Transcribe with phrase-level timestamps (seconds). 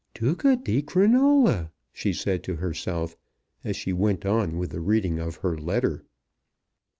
[0.15, 3.15] "Duca di Crinola!" she said to herself,
[3.63, 6.03] as she went on with the reading of her letter.